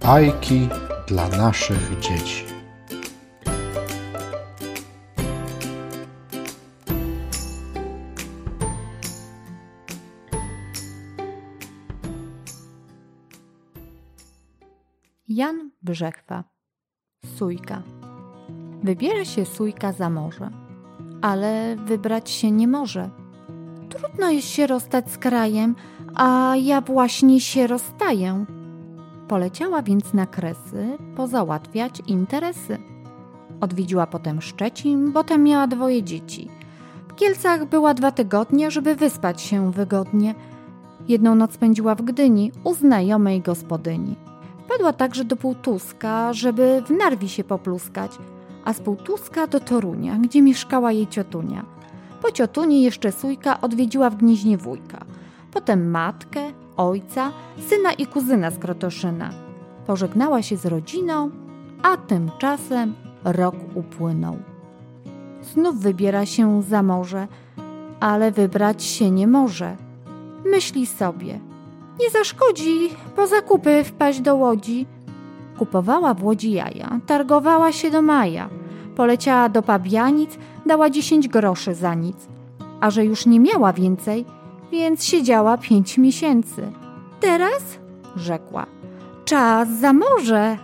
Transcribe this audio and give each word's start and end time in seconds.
Bajki 0.00 0.68
dla 1.06 1.28
naszych 1.28 1.98
dzieci. 2.00 2.44
Jan 15.28 15.70
Brzechwa 15.82 16.44
Sójka 17.36 17.82
Wybiera 18.82 19.24
się 19.24 19.46
Sójka 19.46 19.92
za 19.92 20.10
morze, 20.10 20.50
ale 21.22 21.76
wybrać 21.76 22.30
się 22.30 22.50
nie 22.50 22.68
może. 22.68 23.10
Trudno 23.88 24.30
jest 24.30 24.48
się 24.48 24.66
rozstać 24.66 25.10
z 25.10 25.18
krajem, 25.18 25.74
a 26.14 26.54
ja 26.56 26.80
właśnie 26.80 27.40
się 27.40 27.66
rozstaję. 27.66 28.57
Poleciała 29.28 29.82
więc 29.82 30.14
na 30.14 30.26
Kresy 30.26 30.98
pozałatwiać 31.16 32.02
interesy. 32.06 32.78
Odwiedziła 33.60 34.06
potem 34.06 34.42
Szczecin, 34.42 35.12
bo 35.12 35.24
tam 35.24 35.42
miała 35.42 35.66
dwoje 35.66 36.02
dzieci. 36.02 36.48
W 37.08 37.14
Kielcach 37.14 37.66
była 37.66 37.94
dwa 37.94 38.10
tygodnie, 38.10 38.70
żeby 38.70 38.94
wyspać 38.94 39.40
się 39.40 39.72
wygodnie. 39.72 40.34
Jedną 41.08 41.34
noc 41.34 41.52
spędziła 41.52 41.94
w 41.94 42.02
Gdyni 42.02 42.52
u 42.64 42.74
znajomej 42.74 43.40
gospodyni. 43.40 44.16
Wpadła 44.64 44.92
także 44.92 45.24
do 45.24 45.36
Półtuska, 45.36 46.32
żeby 46.32 46.82
w 46.86 46.90
Narwi 46.90 47.28
się 47.28 47.44
popluskać, 47.44 48.18
a 48.64 48.72
z 48.72 48.80
Półtuska 48.80 49.46
do 49.46 49.60
Torunia, 49.60 50.16
gdzie 50.16 50.42
mieszkała 50.42 50.92
jej 50.92 51.06
ciotunia. 51.06 51.64
Po 52.22 52.32
ciotuni 52.32 52.82
jeszcze 52.82 53.12
Sójka 53.12 53.60
odwiedziła 53.60 54.10
w 54.10 54.16
Gnieźnie 54.16 54.58
wujka, 54.58 55.04
potem 55.52 55.90
matkę, 55.90 56.40
ojca, 56.78 57.32
syna 57.68 57.92
i 57.92 58.06
kuzyna 58.06 58.50
z 58.50 58.58
Krotoszyna. 58.58 59.30
Pożegnała 59.86 60.42
się 60.42 60.56
z 60.56 60.66
rodziną, 60.66 61.30
a 61.82 61.96
tymczasem 61.96 62.94
rok 63.24 63.54
upłynął. 63.74 64.36
Znów 65.42 65.80
wybiera 65.80 66.26
się 66.26 66.62
za 66.62 66.82
morze, 66.82 67.28
ale 68.00 68.32
wybrać 68.32 68.84
się 68.84 69.10
nie 69.10 69.26
może. 69.26 69.76
Myśli 70.44 70.86
sobie, 70.86 71.40
nie 72.00 72.10
zaszkodzi 72.10 72.88
po 73.16 73.26
zakupy 73.26 73.84
wpaść 73.84 74.20
do 74.20 74.36
łodzi. 74.36 74.86
Kupowała 75.58 76.14
w 76.14 76.24
łodzi 76.24 76.52
jaja, 76.52 77.00
targowała 77.06 77.72
się 77.72 77.90
do 77.90 78.02
maja. 78.02 78.48
Poleciała 78.96 79.48
do 79.48 79.62
Pabianic, 79.62 80.38
dała 80.66 80.90
dziesięć 80.90 81.28
groszy 81.28 81.74
za 81.74 81.94
nic. 81.94 82.28
A 82.80 82.90
że 82.90 83.04
już 83.04 83.26
nie 83.26 83.40
miała 83.40 83.72
więcej, 83.72 84.24
więc 84.72 85.04
siedziała 85.04 85.58
pięć 85.58 85.98
miesięcy. 85.98 86.72
Teraz, 87.20 87.78
rzekła, 88.16 88.66
czas 89.24 89.68
za 89.68 89.92
morze, 89.92 90.58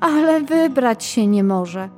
ale 0.00 0.40
wybrać 0.40 1.04
się 1.04 1.26
nie 1.26 1.44
może. 1.44 1.88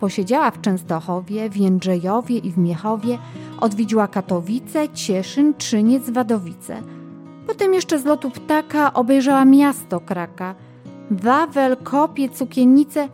Posiedziała 0.00 0.50
w 0.50 0.60
Częstochowie, 0.60 1.50
w 1.50 1.56
Jędrzejowie 1.56 2.38
i 2.38 2.50
w 2.50 2.58
Miechowie, 2.58 3.18
odwiedziła 3.60 4.08
Katowice, 4.08 4.88
Cieszyn, 4.88 5.54
Trzyniec, 5.54 6.10
Wadowice. 6.10 6.82
Potem 7.46 7.74
jeszcze 7.74 7.98
z 7.98 8.04
lotu 8.04 8.30
ptaka 8.30 8.94
obejrzała 8.94 9.44
miasto 9.44 10.00
Kraka, 10.00 10.54
Wawel, 11.10 11.76
Kopie, 11.76 12.28
Cukiennice, 12.28 13.08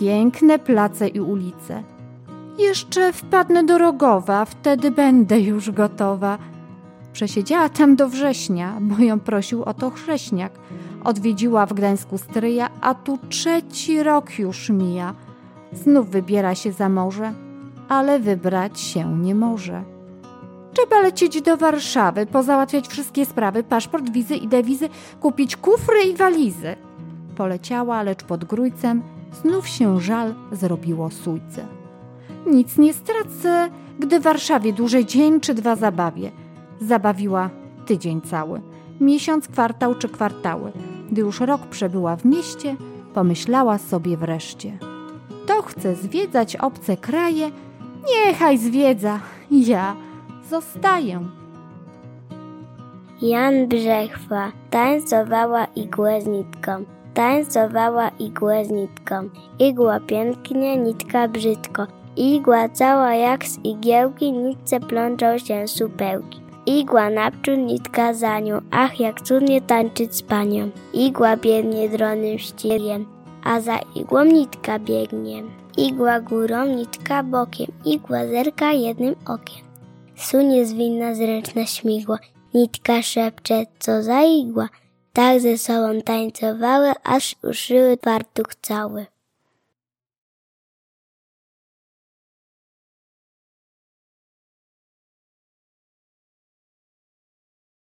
piękne 0.00 0.58
place 0.58 1.08
i 1.08 1.20
ulice. 1.20 1.82
Jeszcze 2.58 3.12
wpadnę 3.12 3.64
do 3.64 3.78
Rogowa, 3.78 4.44
wtedy 4.44 4.90
będę 4.90 5.40
już 5.40 5.70
gotowa. 5.70 6.38
Przesiedziała 7.16 7.68
tam 7.68 7.96
do 7.96 8.08
września, 8.08 8.78
bo 8.80 8.98
ją 8.98 9.20
prosił 9.20 9.62
o 9.62 9.74
to 9.74 9.90
chrześniak. 9.90 10.52
Odwiedziła 11.04 11.66
w 11.66 11.72
Gdańsku 11.72 12.18
stryja, 12.18 12.70
a 12.80 12.94
tu 12.94 13.18
trzeci 13.28 14.02
rok 14.02 14.38
już 14.38 14.70
mija. 14.70 15.14
Znów 15.72 16.10
wybiera 16.10 16.54
się 16.54 16.72
za 16.72 16.88
morze, 16.88 17.32
ale 17.88 18.18
wybrać 18.18 18.80
się 18.80 19.18
nie 19.18 19.34
może. 19.34 19.82
Trzeba 20.72 21.00
lecieć 21.00 21.42
do 21.42 21.56
Warszawy, 21.56 22.26
pozałatwiać 22.26 22.88
wszystkie 22.88 23.26
sprawy, 23.26 23.62
paszport, 23.62 24.10
wizy 24.10 24.36
i 24.36 24.48
dewizy, 24.48 24.88
kupić 25.20 25.56
kufry 25.56 26.02
i 26.02 26.16
walizy. 26.16 26.76
Poleciała, 27.36 28.02
lecz 28.02 28.24
pod 28.24 28.44
grójcem 28.44 29.02
znów 29.42 29.68
się 29.68 30.00
żal 30.00 30.34
zrobiło 30.52 31.10
sójce. 31.10 31.66
Nic 32.46 32.78
nie 32.78 32.94
stracę, 32.94 33.70
gdy 33.98 34.20
w 34.20 34.22
Warszawie 34.22 34.72
dłużej 34.72 35.06
dzień 35.06 35.40
czy 35.40 35.54
dwa 35.54 35.76
zabawię. 35.76 36.45
Zabawiła 36.80 37.50
tydzień 37.86 38.20
cały, 38.20 38.60
miesiąc, 39.00 39.48
kwartał 39.48 39.94
czy 39.94 40.08
kwartały. 40.08 40.72
Gdy 41.10 41.20
już 41.20 41.40
rok 41.40 41.66
przebyła 41.66 42.16
w 42.16 42.24
mieście, 42.24 42.76
pomyślała 43.14 43.78
sobie 43.78 44.16
wreszcie. 44.16 44.78
To 45.46 45.62
chce 45.62 45.94
zwiedzać 45.94 46.56
obce 46.56 46.96
kraje, 46.96 47.50
niechaj 48.08 48.58
zwiedza, 48.58 49.20
ja 49.50 49.96
zostaję. 50.50 51.20
Jan 53.22 53.66
Brzechwa 53.66 54.52
tańcowała 54.70 55.64
igłę 55.64 56.22
z 56.22 56.26
nitką, 56.26 56.84
tańcowała 57.14 58.08
igłę 58.08 58.64
z 58.64 58.70
nitką. 58.70 59.28
Igła 59.58 60.00
pięknie, 60.00 60.76
nitka 60.76 61.28
brzydko. 61.28 61.86
Igła 62.16 62.68
cała 62.68 63.14
jak 63.14 63.44
z 63.44 63.58
igiełki, 63.64 64.32
nitce 64.32 64.80
plączą 64.80 65.38
się 65.38 65.68
supełki. 65.68 66.45
Igła 66.66 67.10
naprzód, 67.10 67.58
za 68.12 68.40
nią, 68.40 68.60
ach 68.70 69.00
jak 69.00 69.22
cudnie 69.22 69.60
tańczyć 69.60 70.14
z 70.14 70.22
panią. 70.22 70.70
Igła 70.92 71.36
biegnie 71.36 71.88
dronym 71.88 72.38
ścigiem, 72.38 73.06
a 73.44 73.60
za 73.60 73.78
igłą 73.94 74.24
nitka 74.24 74.78
biegnie. 74.78 75.42
Igła 75.76 76.20
górą, 76.20 76.66
nitka 76.66 77.22
bokiem, 77.22 77.66
igła 77.84 78.26
zerka 78.26 78.72
jednym 78.72 79.14
okiem. 79.26 79.64
Sunie 80.16 80.66
zwinna 80.66 81.14
zręczna 81.14 81.66
śmigła, 81.66 82.18
nitka 82.54 83.02
szepcze, 83.02 83.64
co 83.78 84.02
za 84.02 84.22
igła. 84.22 84.68
Tak 85.12 85.40
ze 85.40 85.58
sobą 85.58 86.00
tańcowały, 86.00 86.92
aż 87.04 87.36
uszyły 87.42 87.96
fartuch 88.04 88.54
cały. 88.62 89.06